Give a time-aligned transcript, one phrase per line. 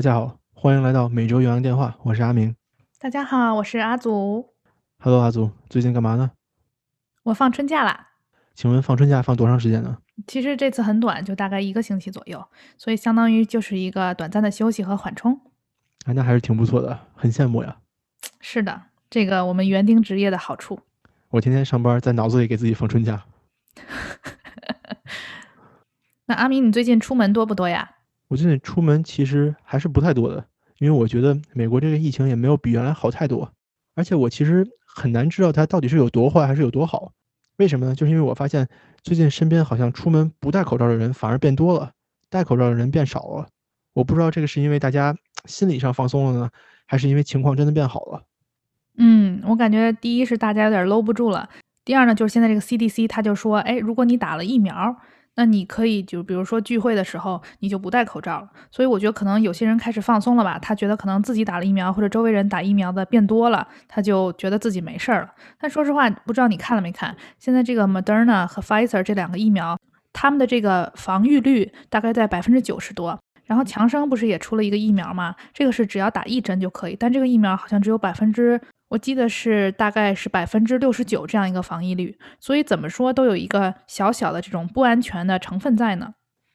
[0.00, 2.56] 大家好，欢迎来到每周元阳电话，我是阿明。
[2.98, 4.54] 大家好，我是阿祖。
[4.98, 6.30] Hello，阿祖，最近干嘛呢？
[7.24, 8.12] 我放春假啦。
[8.54, 9.98] 请问放春假放多长时间呢？
[10.26, 12.42] 其实这次很短，就大概一个星期左右，
[12.78, 15.38] 所以相当于就是一个短暂的休息和缓冲。
[16.06, 17.76] 啊，那还是挺不错的，很羡慕呀。
[18.40, 20.80] 是的，这个我们园丁职业的好处。
[21.28, 23.24] 我天天上班，在脑子里给自己放春假。
[26.24, 27.96] 那阿明，你最近出门多不多呀？
[28.30, 30.44] 我最近出门其实还是不太多的，
[30.78, 33.52] 因为我觉得美国这个疫情也没有比原来好太多，
[33.96, 37.10] 而且我其实很难知道它到底是有多坏还是有多好。
[37.56, 37.92] 为什么呢？
[37.92, 38.68] 就是因为我发现
[39.02, 41.90] 最近身边好像出门不戴口罩的人反而变多了，
[42.28, 43.48] 戴口罩的人变少了。
[43.94, 46.50] 我不知道这个是因为大家心理上放松了呢，
[46.86, 48.22] 还是因为情况真的变好了。
[48.96, 51.50] 嗯，我感觉第一是大家有点搂不住了，
[51.84, 54.96] 第二呢就是现在这个 CDC 他就说，哎，如果你打了疫苗，
[55.40, 58.50] 那你可以就比如说聚会的时候你就不戴口罩了。
[58.70, 65.30] 所以我觉得可能有些人开始放松了吧，他觉得可能自己打了疫苗或者周围人打疫苗的变多了，他就觉得自己没事儿了。
[65.58, 69.78] 但说实话，不知道你看了没看，现在这个 Moderna 和 Pfizer 这两个疫苗，
[70.12, 73.18] 他们的这个防御率大概在百分之九十多。
[73.46, 75.34] 然后强生不是也出了一个疫苗吗？
[75.54, 78.60] 这个是只要打一针就可以，但这个疫苗好像只有百分之，
[78.90, 86.14] 我记得是大概是百分之六十九这样一个防疫率，所以怎么说都有一个小小的这种不安全的成分在呢。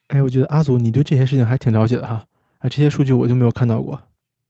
[0.09, 2.25] 哎，我觉得阿祖你对这些事情还挺了解的哈，
[2.59, 4.01] 啊，这些数据我就没有看到过。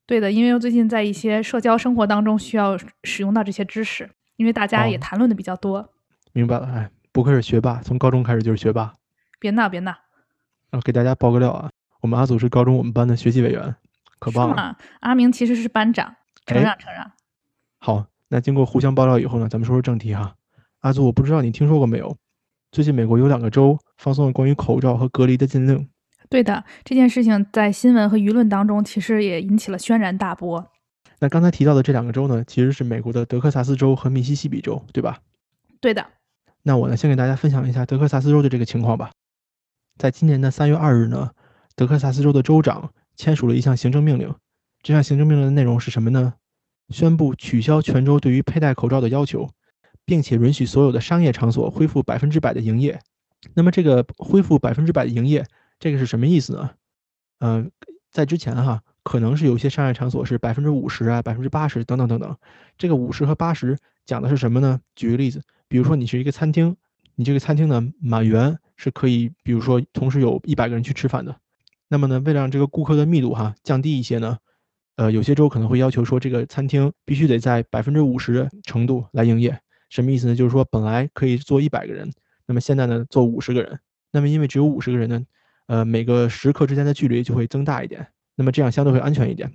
[0.07, 5.93] 对的，因为我最近在一些社交生活当中需要使用到这些知识，因为大家也谈论的比较多。
[6.33, 8.93] 明白了，哎，不愧是学霸，从高中开始就是学霸。
[9.39, 9.91] 别闹，别闹。
[10.71, 11.69] 啊，给大家爆个料啊。
[12.01, 13.75] 我们阿祖是高中我们班的学习委员，
[14.17, 14.75] 可棒了。
[15.01, 16.15] 阿明其实是班长，
[16.47, 17.11] 承让承让。
[17.85, 20.33] 好，那经过互相爆料以后呢，咱们说说正题哈。
[20.79, 22.17] 阿祖，我不知道你听说过没有？
[22.71, 25.87] 最近美国有两个州放松了关于口罩和隔离的禁令。
[26.27, 30.65] 对的，这件事情在新闻和舆论当中其实也引起了轩然大波。
[31.19, 35.19] 那刚才提到的这两个州呢，其实是美国的德克萨斯州和密西西比州，对吧？
[35.79, 36.03] 对的。
[36.63, 39.11] 那我呢，先给大家分享一下德克萨斯州的这个情况吧。
[39.99, 41.29] 在今年的三月二日呢。
[41.75, 44.33] 德克萨斯州的州长签署了一项行政命令，
[44.81, 46.33] 这项行政命令的内容是什么呢？
[46.89, 49.49] 宣布取消全州对于佩戴口罩的要求，
[50.05, 52.99] 并且允许所有的商业场所恢复百分之百的营业。
[53.53, 55.45] 那么这个恢复百分之百的营业，
[55.79, 56.71] 这个是什么意思呢？
[57.39, 57.71] 嗯，
[58.11, 62.35] 在之前哈，可能是有些商业场所是百分之五十啊、百分之八十等等等等。
[62.77, 64.79] 这个五十和八十讲的是什么呢？
[64.95, 66.75] 举个例子，比如说你是一个餐厅，
[67.15, 71.35] 你这个餐厅呢满员是可以，比如说同时有一百个人去吃饭的。
[71.87, 74.37] 那么呢，为了让这个顾客的密度哈降低一些呢，
[74.95, 79.59] 呃，有些州可能会要求说，这个餐厅必须得在百分之五十程度来营业。
[79.89, 80.35] 什么意思呢？
[80.35, 82.11] 就是说本来可以坐一百个人，
[82.45, 83.79] 那么现在呢坐五十个人。
[84.11, 85.21] 那么因为只有五十个人呢，
[85.67, 89.51] 呃，每个食客之间的距离就会增大一点，那么这样相对会安全一点。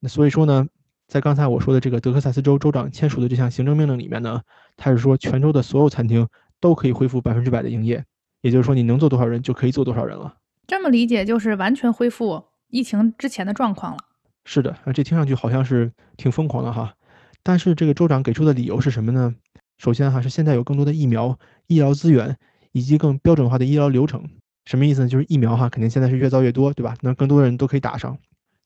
[0.00, 0.66] 那所以说呢，
[1.06, 4.40] 在刚才我说的这个德克萨斯州州长签署的这项行政命令里面呢，
[4.76, 6.26] 他是说全州的所有餐厅
[6.60, 8.04] 都可以恢复百分之百的营业，
[8.40, 10.34] 也就是说你能坐多少人就可以坐多少人了。
[10.66, 13.98] 这么理解就是完全恢复疫情之前的状况了。
[14.44, 16.94] 是的，啊这听上去好像是挺疯狂的哈。
[17.42, 19.34] 但是这个州长给出的理由是什么呢？
[19.78, 22.36] 首先哈是现在有更多的疫苗、医疗资源
[22.72, 24.28] 以及更标准化的医疗流程。
[24.64, 25.08] 什么意思呢？
[25.08, 26.96] 就是疫苗哈肯定现在是越造越多，对吧？
[27.00, 28.16] 那更多的人都可以打上。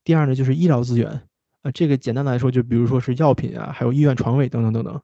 [0.04, 1.22] 第二呢就是医疗资源，
[1.62, 5.00] 啊，这个简单来说就比如说是药品啊，还有医院床位等等等等。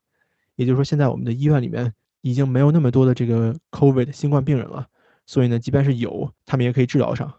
[0.56, 4.87] 也就是说现在我们的医院里面已经没有那么多的这个 COVID 新冠病人了。
[5.25, 7.32] 所以呢，即便是有，他们也可以治疗上。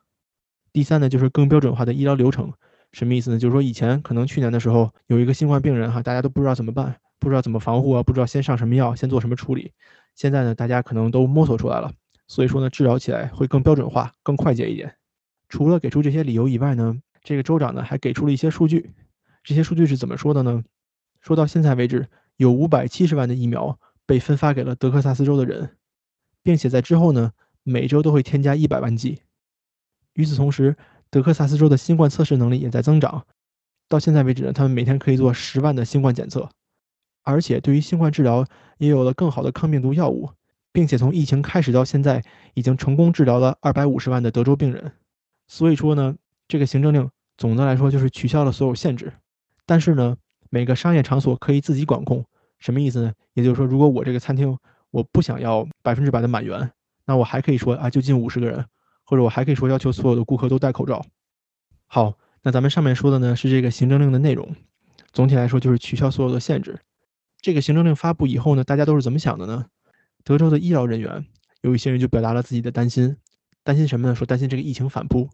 [0.72, 2.52] 第三呢，就是更标准化的医疗流程，
[2.94, 3.38] 什么意思呢？
[3.38, 9.74] 就是说以前可能去年的时候有一个新冠病人哈，大家都不知道怎么办，不知道怎么防护啊，不知道先上什么药，先做什么处理。
[10.16, 11.92] 现在呢，大家可能都摸索出来了，
[12.28, 14.96] 所以说呢，治疗起来会更标准化、更快捷一点。
[15.50, 18.92] 除了给出这些理由以外呢，这个州长呢还给出了一些数据。
[19.44, 20.64] 这些数据是怎么说的呢？
[21.20, 22.08] 说到现在为止，
[22.38, 25.78] 有五百七十万的疫苗被分发给了德克萨斯州的人，
[26.44, 27.32] 并且在之后呢。
[27.66, 29.22] 每周都会添加一百万剂。
[30.16, 30.76] 与此同时，
[31.14, 33.24] 德克萨斯州的新冠测试能力也在增长。
[33.88, 36.50] 到现在为止呢，他们每天可以做十万的新冠检测，
[37.22, 38.48] 而且对于新冠治疗
[38.80, 40.32] 也有了更好的抗病毒药物，
[40.72, 42.24] 并且从疫情开始到现在，
[42.56, 44.92] 已经成功治疗了二百五十万的德州病人。
[45.46, 46.16] 所以说呢，
[46.48, 47.08] 这个行政令
[47.38, 49.14] 总的来说就是取消了所有限制，
[49.68, 50.18] 但是呢，
[50.50, 52.26] 每个商业场所可以自己管控。
[52.58, 53.14] 什么意思呢？
[53.36, 54.58] 也就是说，如果我这个餐厅
[54.90, 56.72] 我不想要百分之百的满员。
[57.06, 58.66] 那我还可以说啊，就进五十个人，
[59.04, 61.06] 或者我还可以说要求所有的顾客都戴口罩。
[61.88, 64.56] 好，那咱们上面说的呢是这个行政令的内容，
[65.12, 66.80] 总体来说就是取消所有的限制。
[67.42, 69.66] 这个行政令发布以后呢，大家都是怎么想的呢？
[70.24, 71.26] 德州的医疗人员
[71.62, 73.18] 有一些人就表达了自己的担心，
[73.64, 74.16] 担心什么呢？
[74.16, 75.30] 说担心这个疫情反扑，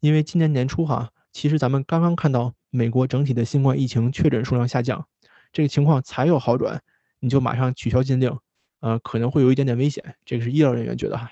[0.00, 5.06] 因为今年年初哈，其实咱们刚刚看到美国整体的新冠疫情确诊数量下降，
[5.52, 6.82] 这个情况才有好转，
[7.20, 8.38] 你就马上取消禁令，
[8.80, 10.16] 呃，可能会有一点点危险。
[10.24, 11.30] 这个是医疗人员觉得哈。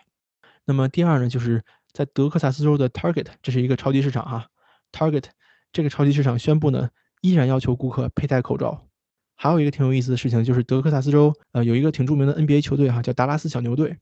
[0.65, 1.63] 那么第二呢，就是
[1.93, 4.47] 在德克萨斯州的 Target，这是一个超级市场哈。
[4.93, 5.25] Target
[5.73, 6.91] 这个超级市场宣布呢，
[7.21, 8.87] 依然要求顾客佩戴口罩。
[9.37, 13.99] 还有一个挺有意思的事情，就是德克萨斯州呃有一个挺著名的 NBA 球队哈，叫达拉斯小牛队。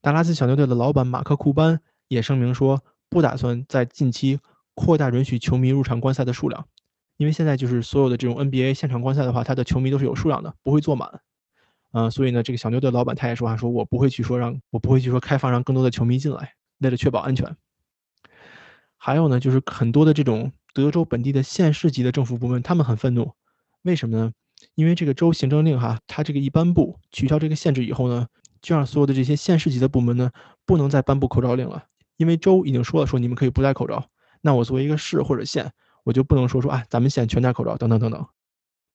[0.00, 4.40] 达拉斯小牛队的老板马克库班也声明说，不打算在近期。
[4.74, 6.66] 扩大允许球迷入场观赛的数量，
[7.18, 11.20] 因为现在就是所有的这种 NBA 现场观赛的话，它的球迷都是有数量的，不会坐满。
[11.92, 17.56] 嗯，所以呢，这个小牛队老板他也说啊，说我不会去说让我不会去说开放让更多的球迷进来，为了确保安全。
[18.96, 23.32] 还有呢，就是很多的这种德州本地的县市级的政府部门，他们很愤怒，
[23.82, 24.32] 为什么呢？
[24.74, 28.28] 因为这个州行政令哈，它这个一颁布取消这个限制以后呢，
[28.62, 30.30] 就让所有的这些县市级的部门呢，
[30.64, 31.84] 不能再颁布口罩令了，
[32.16, 34.08] 因为州已经说了，说你们可以不戴口罩。
[34.40, 35.72] 那我作为一个市或者县，
[36.04, 38.24] 我就不能说说啊，咱们县全戴口罩等等等等。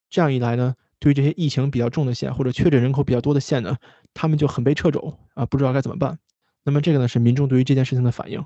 [0.09, 3.77] 这样一来呢，对于这些疫情比较重的县或者确诊人口比较多的县呢，
[4.13, 6.19] 他们就很被掣肘啊，不知道该怎么办。
[6.63, 8.43] 那么这个呢是民众对于这件事情的反应。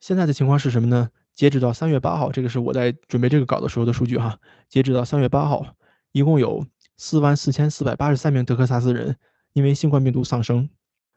[0.00, 1.10] 现在的情况是什么呢？
[1.34, 4.38] 截止到三月八号，这个是我在准备这个稿的时候的数据哈。
[4.68, 5.74] 截止到三月八号，
[6.12, 6.66] 一共有
[6.96, 9.16] 四万四千四百八十三名德克萨斯人
[9.52, 10.68] 因为新冠病毒丧生。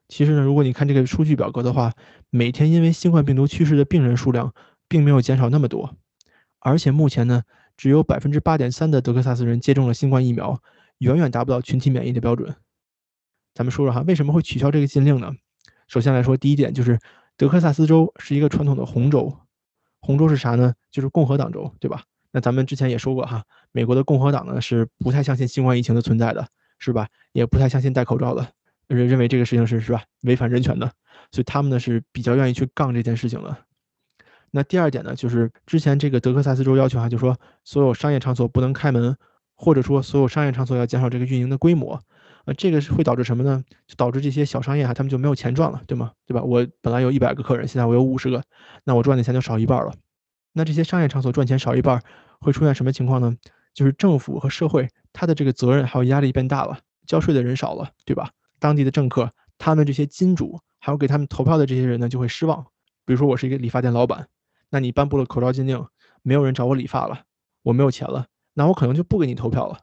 [0.09, 1.93] 其实呢，如果你看这个数据表格的话，
[2.29, 4.53] 每天因为新冠病毒去世的病人数量。
[4.89, 5.95] 并没有减少那么多，
[6.59, 7.43] 而且目前呢，
[7.83, 10.57] 只有百分之八点三的德克萨斯人接种了新冠疫苗，
[10.99, 12.55] 远远达不到群体免疫的标准。
[13.53, 15.33] 咱们说说哈，为什么会取消这个禁令呢？
[15.89, 16.97] 首先来说，第一点就是
[17.35, 19.37] 德克萨斯州是一个传统的红州，
[19.99, 20.73] 红州是啥呢？
[20.91, 22.03] 就是共和党州，对吧？
[22.31, 23.43] 那咱们之前也说过哈，
[23.73, 26.47] 美国的共和党呢是不太相信新冠疫情的存在的，
[26.79, 27.09] 是吧？
[27.33, 28.47] 也不太相信戴口罩的，
[28.87, 30.89] 认认为这个事情是是吧违反人权的，
[31.33, 33.57] 所以他们呢是比较愿意去杠这件事情的。
[34.55, 39.17] 那第二点呢，就是之前这个德克萨斯州要求哈，就说所有商业场所不能开门，
[39.55, 41.99] 或者说所有商业场所要减少这个运营的规模，
[42.45, 43.63] 呃，这个是会导致什么呢？
[43.87, 46.11] 就导致这些小商业哈，他们就没有钱赚了，对吗？
[46.27, 46.43] 对吧？
[46.43, 48.43] 我本来有一百个客人，现在我有五十个，
[48.83, 49.91] 那我赚的钱就少一半了。
[50.51, 52.03] 那这些商业场所赚钱少一半，
[52.39, 53.35] 会出现什么情况呢？
[53.73, 56.77] 就是政府和社会他的这个责任还有压力变大了，
[57.07, 58.29] 交税的人少了，对吧？
[58.59, 62.63] 当地的政客，他们这些金主，还有给他们投票的这些人呢，就会失望。
[63.03, 64.27] 比如说我是一个理发店老板。
[64.73, 65.85] 那你颁布了口罩禁令，
[66.23, 67.21] 没有人找我理发了，
[67.61, 68.25] 我没有钱了，
[68.55, 69.77] 那我可能就不给你投票了。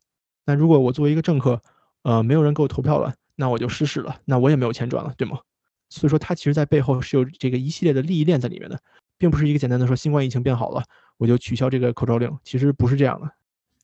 [0.44, 1.62] 那如果我作为一个政客，
[2.02, 5.38] 呃，没有人给我投票了，那我就失势了，那我也没有钱赚了，对吗？
[5.90, 8.80] 所以说，它其实在背后是有这个一系列的利益链在里面的，
[9.16, 10.82] 并不是一个简单的说新冠疫情变好了，
[11.18, 13.30] 我就取消这个口罩令，其实不是这样的。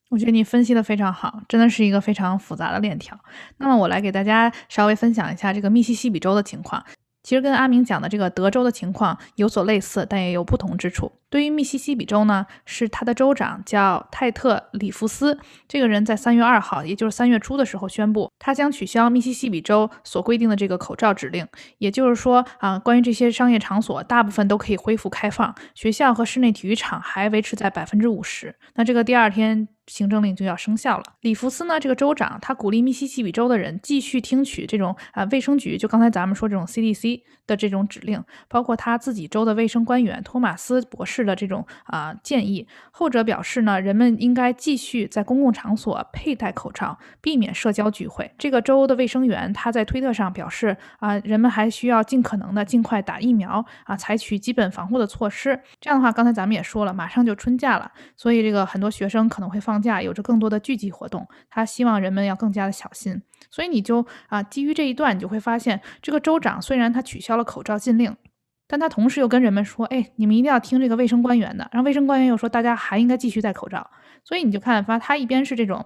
[0.09, 3.17] 我觉得你分析的非常好，真的是一个非常复杂的链条。
[3.59, 6.83] 那么我来给大家稍微分享一下这个密西西比州的情况。
[7.27, 11.11] 其实跟阿明讲的这个德州的情况有所类似，但也有不同之处。
[11.29, 15.37] 对于密西西比州呢，是他的州长叫泰特·里弗斯，
[15.67, 21.45] 这个人在三月二号，也就是三月初的时候宣布，他将取消密西西比州所规定的这个口罩指令。
[21.79, 28.55] 也就是说啊，关于这些商业场所，大部分都可以恢复开放，学校和室内体育场还维持在百分之五十。
[28.75, 29.67] 那这个第二天。
[29.87, 31.03] 行政令就要生效了。
[31.21, 42.67] 里弗斯呢，这个州长，他鼓励密西西比州的人继续听取这种啊卫生局，就刚才咱们说这种 CDC 的这种指令，包括他自己州的卫生官员托马斯博士的这种啊建议。
[42.91, 48.29] 后者表示呢，人们应该继续在公共场所佩戴口罩，避免社交聚会。
[48.37, 55.57] 这个州的卫生员他在推特上表示啊，人们还需要尽可能的尽快打疫苗啊，采取基本防护的措施。
[55.79, 59.77] 这样的话，刚才咱们也说了，马上就春假了，所以这个很多学生可能会放。
[59.77, 68.15] 假有着更多的聚集活动，他希望人们要更加的小心，所以你就啊，基于这一段，你就会发现，这个州长虽然他取消了口罩禁令，
[68.67, 73.89] 但他同时又跟人们说，哎，你们一定要听这个卫生官员的，然后卫生官员又说，大家还应该继续戴口罩，
[74.23, 75.85] 所以你就看发，他一边是这种。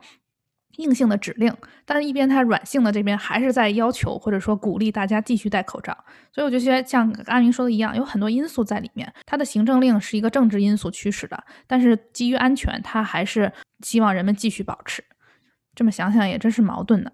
[0.78, 1.54] 硬性的指令，
[1.84, 5.94] 但是一边他软性的这边还是在要求或者说鼓励大家继续戴口罩，
[6.32, 9.14] 所以我就觉得像阿明说的一样，有很多因素在里面。
[9.26, 15.04] 他的行政令是一个政治因素驱使的，但是基于安全，他还是希望人们继续保持。
[15.76, 17.12] 这么想想也真是矛盾的。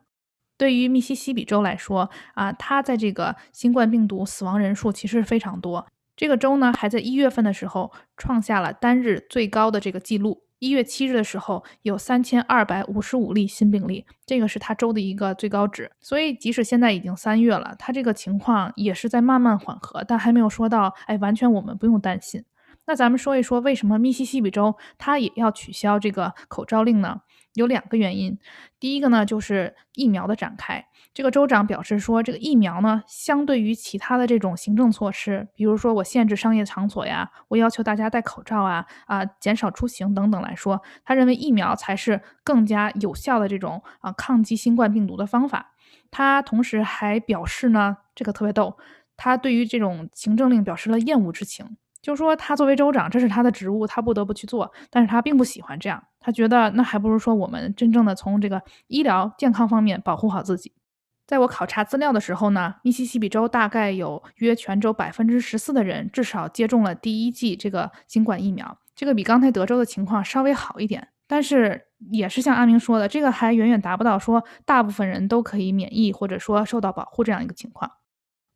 [0.57, 5.85] 对于密西西比州来说啊，它在这个新冠病毒死亡人数其实非常多，
[6.15, 10.43] 这个州呢还在一月份的时候创下了单日最高的这个记录。
[10.59, 15.91] 一月七日的时候，有三千二百五十五例新病例，这个是他州的一个最高值。
[16.01, 22.43] 所以，即使现在已经三月了，他这个情况也是在慢慢缓和，但还没有说到，哎，完全我们不用担心。
[22.87, 27.21] 那咱们说一说，为什么密西西比州它也要取消这个口罩令呢？
[27.57, 28.37] 有两个原因，
[28.79, 30.85] 第一个呢就是疫苗的展开。
[31.11, 45.73] 这个州长表示说，这个疫苗呢，相对于其他的这种行政措施，比如说我限制商业场所呀，我要求大家戴口罩啊，啊，减少出行等等来说，他认为疫苗才是更加有效的这种啊抗击新冠病毒的方法。
[46.11, 48.77] 他同时还表示呢，这个特别逗，
[49.15, 51.77] 他对于这种行政令表示了厌恶之情。
[52.07, 60.71] 就说，他作为州长，这是他的职务，他不得不去做，但是他并不喜欢这样，他觉得那还不如说我们真正的从这个医疗健康方面保护好自己。
[61.25, 77.91] 在我考察资料的时候呢，密西西比州大概有约全州百分之十四的人至少接种了第一剂这个新冠疫苗，这个比刚才德州的情况稍微好一点，但是也是像阿明说的，这个还远远达不到说大部分人都可以免疫或者说受到保护这样一个情况。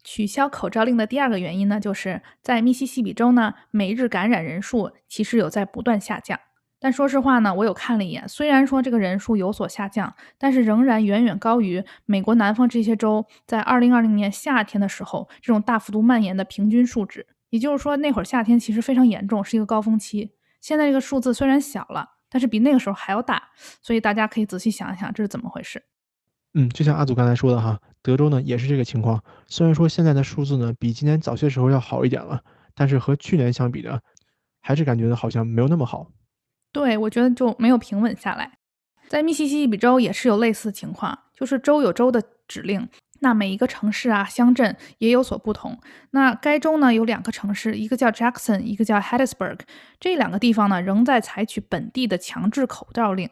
[0.03, 6.39] 取消口罩令的第二个原因呢，就是在密西西比州呢，每日感染人数其实有在不断下降。
[6.79, 17.27] 但说实话呢，我有看了一眼，虽然说这个人数有所下降，但是仍然远远高于美国南方这些州在2020年夏天的时候这种大幅度蔓延的平均数值。
[17.51, 20.31] 也就是说，那会儿夏天其实非常严重，是一个高峰期。
[20.61, 23.49] 现在这个数字虽然小了，但是比那个时候还要大，
[23.81, 25.83] 所以大家可以仔细想一想，这是怎么回事。
[26.53, 29.23] 嗯，就像阿祖刚才说的哈，德州呢也是这个情况。
[29.47, 32.41] 虽然说现在的数字呢比今年早些时候要好一点了，
[32.73, 33.99] 但是和去年相比呢，
[34.61, 36.07] 还是感觉好像没有那么好。
[36.71, 38.57] 对，我觉得就没有平稳下来。
[39.07, 42.87] 在密西西比州也是有类似情况，就是州有州的指令，
[43.19, 45.77] 那每一个城市啊、乡镇也有所不同。
[46.11, 49.59] 那该州呢有两个城市，一个叫 Jackson，一个叫 Hattiesburg，
[49.99, 53.29] 这两个地方呢仍在采取本地的强制口罩令。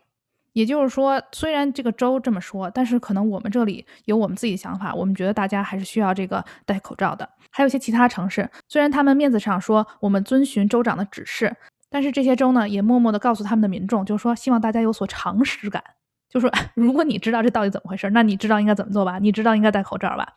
[0.54, 7.28] 也就是说，虽然这个州这么说，但是可能我们这里有我们自己的想法，我们觉得大家还是需要这个戴口罩的。
[7.52, 11.56] 还有一些其他城市，虽然他们面子上说我们遵循州长的指示，
[11.90, 15.84] 但是这些州呢也默默地告诉他们的民众，就是说希望大家有所常识感，
[16.30, 19.18] 就是说 如果你知道这到底怎么回事，那你知道应该怎么做吧？
[19.20, 20.28] 你知道应该戴口罩吧？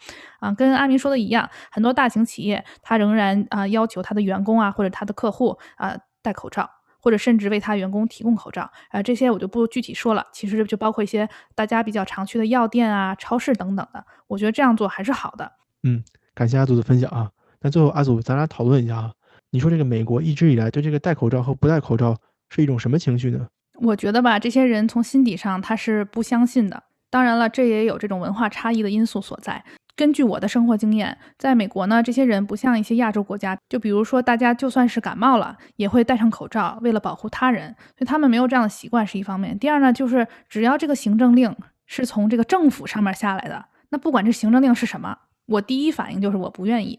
[0.41, 6.69] 啊，跟阿明说的一样，很多大型企业他仍然啊要求他的员工啊或者他的客户啊戴口罩。
[7.03, 10.25] 或者甚至为他员工提供口罩啊，这些我就不具体说了。
[10.33, 14.03] 其实就包括一些大家比较常去的药店啊、超市等等的。
[14.29, 15.51] 我觉得这样做还是好的。
[15.83, 17.29] 嗯，感谢阿祖的分享啊。
[17.61, 19.13] 那最后阿祖，咱俩讨论一下啊。
[19.51, 22.17] 你说这个美国一直以来对这个戴口罩和不戴口罩
[22.49, 23.47] 是一种什么情绪呢？
[23.81, 26.85] 我觉得吧，这些人从心底上他是不相信的。
[27.11, 29.63] 当然了，这也有这种文化差异的因素所在。
[29.95, 39.59] 根据我的生活经验，在美国呢，这些人不像一些亚洲国家，就比如说大家就算是感冒了，也会戴上口罩，为了保护他人，所以他们没有这样的习惯是一方面。
[39.59, 41.55] 第二呢，就是只要这个行政令
[41.87, 46.99] 是从这个政府上面下来的，那不管这行政令是什么，我第一反应就是我不愿意。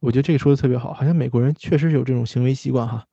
[0.00, 3.04] 我觉得这个说的特别好，好像美国人确实是有这种行为习惯哈，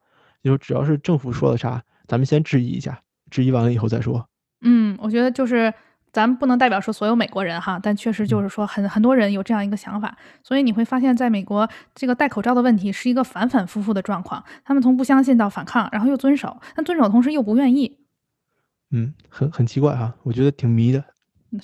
[0.44, 3.02] 就只要是政府说了啥，咱们先质疑一下，
[3.32, 4.28] 质疑完了以后再说。
[4.62, 5.74] 嗯，我觉得就是。
[6.12, 18.00] 咱们不能代表说所有美国人哈，但确实就是说很很多人有这样一个想法，所以你会发现在美国这个戴口罩的问题是一个反反复复的状况，他们从不相信到反抗，然后又遵守，但遵守同时又不愿意。
[18.92, 21.04] 嗯，很很奇怪哈，我觉得挺迷的。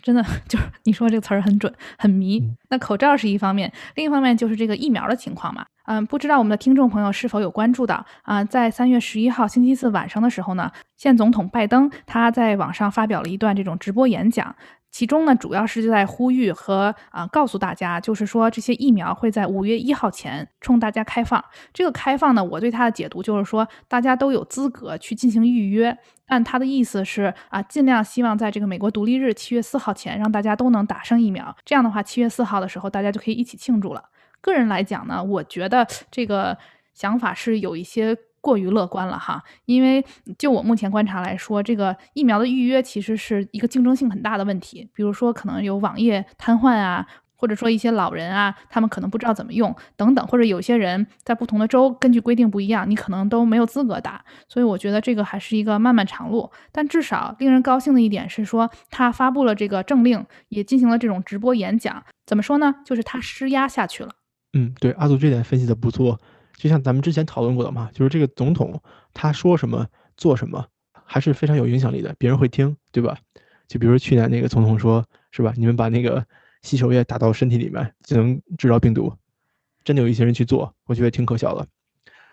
[0.01, 2.41] 真的 就是你说这个词儿很准，很迷。
[2.69, 5.65] 那口罩是一方面，另一方面就是这个疫苗的情况嘛。
[5.85, 8.43] 嗯，不知道我们的听众朋友是否有关注到啊？
[8.43, 14.55] 在三月十一号星期四晚上的时候呢，现总统拜登他在网上发表了一段这种直播演讲。
[14.95, 21.43] 其中呢，主要是就在呼吁和啊告诉大家，就是说这些疫苗会在五月一号前冲大家开放。
[21.73, 25.97] 这个开放呢，我对它的解读就是说，大家都有资格去进行预约。
[26.27, 31.53] 按他的意思是啊，尽量希望在这个美国独立日七月四号前，让大家都能打上疫苗。
[31.65, 34.01] 这样的话，七月四号的时候，大家就可以一起庆祝了。
[34.39, 36.57] 个人来讲呢，我觉得这个
[36.93, 38.17] 想法是有一些。
[38.45, 40.05] 过于乐观了哈，因为
[40.37, 44.87] 就我目前观察来说，这个疫苗的预约其实是一个竞争性很大的问题。
[44.93, 47.03] 比如说，可能有网页瘫痪啊，
[47.35, 54.23] 或者说一些老人啊，他们可能不知道怎么用等等，或者有些人在不同的州根据规定不一样，你可能都没有资格打。
[54.47, 56.51] 所以我觉得这个还是一个漫漫长路。
[56.71, 62.03] 但至少令人高兴的一点是说，他发布了这个政令，也进行了这种直播演讲。
[62.27, 62.75] 怎么说呢？
[62.85, 64.11] 就是他施压下去了。
[64.53, 66.19] 嗯，对，阿祖这点分析的不错。
[66.55, 68.81] 就像咱们之前讨论过的嘛，就是这个总统
[69.13, 70.65] 他说什么做什么，
[71.03, 73.17] 还是非常有影响力的，别人会听，对吧？
[73.67, 75.53] 就比如去年那个总统说，是吧？
[75.57, 76.25] 你们把那个
[76.61, 79.13] 洗手液打到身体里面就能治疗病毒，
[79.83, 81.67] 真的有一些人去做，我觉得挺可笑的。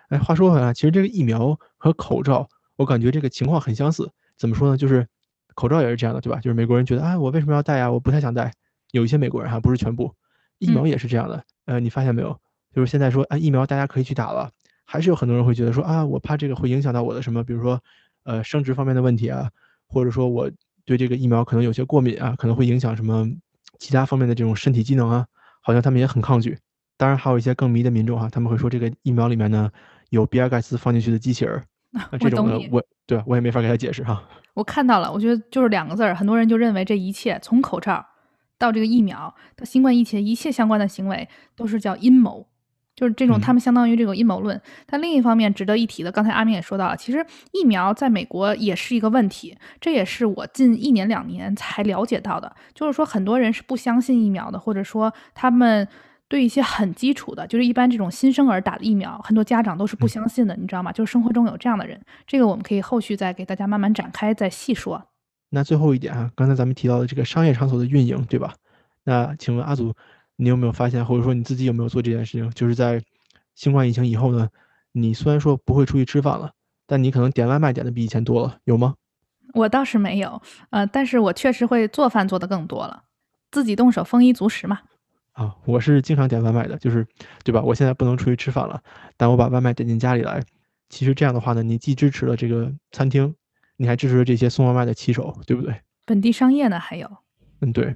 [0.09, 4.11] 哎，话说回来，其实这个疫苗和口罩，我感觉这个情况很相似。
[4.37, 4.76] 怎么说呢？
[4.76, 5.07] 就是
[5.55, 6.38] 口罩也是这样的，对吧？
[6.41, 7.91] 就是美国人觉得，啊，我为什么要戴呀？
[7.91, 8.52] 我不太想戴。
[8.91, 10.14] 有一些美国人哈，不是全部。
[10.59, 12.38] 疫苗也是这样的，呃，你发现没有？
[12.75, 14.50] 就是现在说啊，疫苗大家可以去打了，
[14.85, 17.81] 还是有很多人会觉得说啊，我怕这个会影响到我的什么，比如说，
[18.25, 19.50] 呃，生殖方面的问题啊，
[19.88, 20.50] 或者说我
[20.85, 23.29] 对这个疫苗可能有些过敏啊，可能会影响什么
[23.79, 25.26] 其他方面的这种身体机能啊，
[25.61, 26.59] 好像他们也很抗拒。
[26.97, 29.71] 当然，还有一些更迷的民众哈，他们会说这个疫苗里面呢
[30.11, 31.62] 有比尔盖茨放进去的机器人，
[32.11, 34.23] 那这种的，我对我也没法给他解释哈。
[34.55, 38.07] 我看到了，我觉得就是两个字儿，很多人就认为这一切从口罩
[38.59, 42.47] 到这个疫苗到新冠疫情一切相关的行为都是叫阴谋。
[42.95, 44.61] 就是这种，他们相当于这种阴谋论。
[44.87, 49.57] 但另一方面，值得一提的，刚才阿明也说到了，其实疫苗在美国也是一个问题。
[49.81, 52.55] 这也是我近一年两年才了解到的。
[52.75, 55.89] 就是说，很多人是不相信疫苗的，或者说他们
[56.29, 60.93] 对一些很基础的，就是一般这种新生儿打的疫苗，很多家长都是不相信的，你知道吗？
[60.93, 61.99] 就是生活中有这样的人。
[62.27, 65.03] 这个我们可以后续再给大家慢慢展开，再细说。
[65.51, 68.53] 那最后一点啊，刚才咱们提到的这个商业场所的运营，对吧？
[69.05, 69.95] 那请问阿祖。
[70.43, 72.51] 你有没有发现，或者说你自己有没有做这件事情？
[72.51, 73.01] 就是在
[73.55, 74.49] 新冠疫情以后呢，
[74.91, 76.51] 你虽然说不会出去吃饭了，
[76.85, 78.97] 但你可能点外卖点的比以前多了，有吗？
[79.55, 83.05] 我倒是没有，呃，但是我确实会做饭做的更多了，
[83.53, 84.81] 自己动手丰衣足食嘛。
[85.35, 87.07] 啊，我是经常点外卖的，就是
[87.45, 87.63] 对吧？
[87.63, 88.83] 我现在不能出去吃饭了，
[89.17, 90.43] 但我把外卖点进家里来。
[90.89, 93.33] 其实这样的话呢，你既支持了这个餐厅，
[93.77, 95.81] 你还支持了这些送外卖的骑手，对不对？
[96.05, 97.09] 本地商业呢，还有。
[97.61, 97.95] 嗯，对。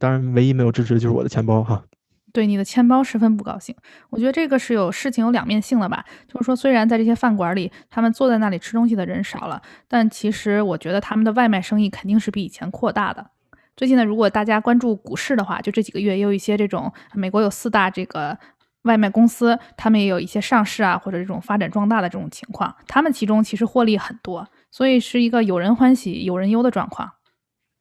[0.00, 1.84] 当然，唯一没有支持的就是我的钱包哈。
[2.32, 3.74] 对你的钱包十分不高兴。
[4.08, 6.04] 我觉得这个是有事情有两面性的吧。
[6.26, 13.30] 就是说，虽然在这些饭馆里，他们坐在那里吃东西的人少了，但其实我觉得他们的外卖生意肯定是比以前扩大的。
[13.76, 18.38] 最近呢，如果大家关注股市的话，就这几个月也有一些这种美国有四大这个
[18.82, 22.74] 外卖公司，他们也有一些上市啊，或者这种发展壮大的这种情况。
[22.86, 27.10] 他们其中其实获利很多，所以是一个有人欢喜有人忧的状况。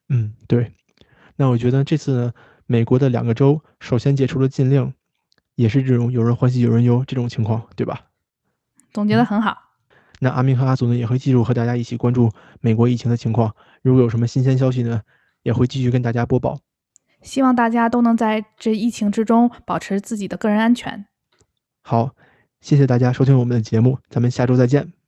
[0.09, 0.73] 嗯，对。
[1.39, 2.34] 那我觉得这次呢，
[2.65, 4.93] 美国的两个州首先解除了禁令，
[5.55, 8.08] 也是这种有人欢喜有人忧这种情况，对吧？
[8.91, 9.58] 总结的很好。
[10.19, 12.29] 那阿明和阿祖呢，也会继续和大家一起关注
[12.60, 13.55] 美国疫情的情况。
[13.81, 15.01] 如果有什么新鲜消息呢，
[15.41, 16.60] 也会继续跟大家播报。
[17.21, 21.06] 希望大家都能在这疫情之中保持自己的个人安全。
[21.82, 22.13] 好，
[22.60, 24.98] 谢谢大家收听我们的节目，咱们下周再见。